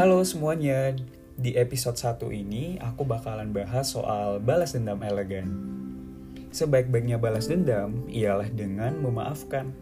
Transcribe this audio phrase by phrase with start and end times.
[0.00, 0.96] Halo semuanya,
[1.36, 5.52] di episode 1 ini aku bakalan bahas soal balas dendam elegan.
[6.48, 9.76] Sebaik-baiknya balas dendam ialah dengan memaafkan.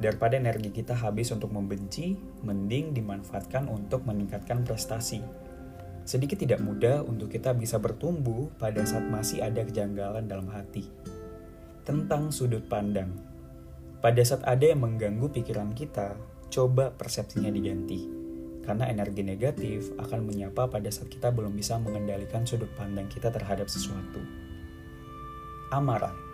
[0.00, 5.20] Daripada energi kita habis untuk membenci, mending dimanfaatkan untuk meningkatkan prestasi.
[6.08, 10.88] Sedikit tidak mudah untuk kita bisa bertumbuh pada saat masih ada kejanggalan dalam hati.
[11.84, 13.12] Tentang sudut pandang.
[14.00, 16.16] Pada saat ada yang mengganggu pikiran kita,
[16.48, 18.21] coba persepsinya diganti
[18.62, 23.66] karena energi negatif akan menyapa pada saat kita belum bisa mengendalikan sudut pandang kita terhadap
[23.66, 24.22] sesuatu.
[25.74, 26.32] Amarah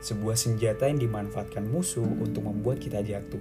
[0.00, 3.40] sebuah senjata yang dimanfaatkan musuh untuk membuat kita jatuh,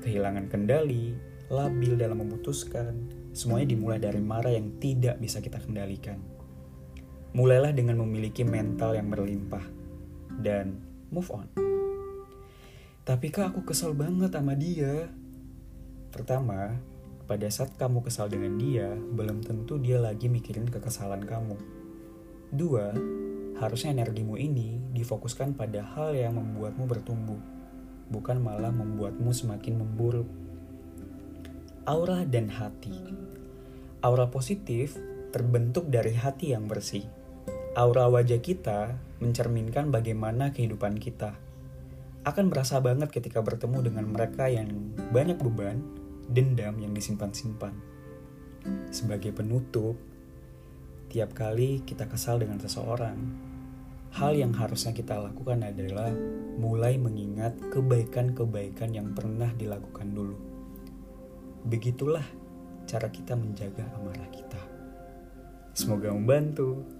[0.00, 1.12] kehilangan kendali,
[1.52, 2.96] labil dalam memutuskan,
[3.36, 6.16] semuanya dimulai dari marah yang tidak bisa kita kendalikan.
[7.36, 9.62] Mulailah dengan memiliki mental yang berlimpah
[10.40, 10.80] dan
[11.12, 11.46] move on.
[13.04, 15.04] Tapi kak aku kesal banget sama dia.
[16.10, 16.80] Pertama,
[17.30, 21.54] pada saat kamu kesal dengan dia, belum tentu dia lagi mikirin kekesalan kamu.
[22.50, 22.90] Dua,
[23.62, 27.38] harusnya energimu ini difokuskan pada hal yang membuatmu bertumbuh,
[28.10, 30.26] bukan malah membuatmu semakin memburuk.
[31.86, 32.98] Aura dan hati.
[34.02, 34.98] Aura positif
[35.30, 37.06] terbentuk dari hati yang bersih.
[37.78, 41.38] Aura wajah kita mencerminkan bagaimana kehidupan kita.
[42.26, 45.99] Akan berasa banget ketika bertemu dengan mereka yang banyak beban,
[46.30, 47.74] dendam yang disimpan-simpan.
[48.94, 49.98] Sebagai penutup,
[51.10, 53.18] tiap kali kita kesal dengan seseorang,
[54.14, 56.14] hal yang harusnya kita lakukan adalah
[56.58, 60.38] mulai mengingat kebaikan-kebaikan yang pernah dilakukan dulu.
[61.66, 62.24] Begitulah
[62.86, 64.60] cara kita menjaga amarah kita.
[65.74, 66.99] Semoga membantu.